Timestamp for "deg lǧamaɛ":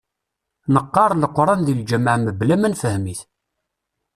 1.65-2.17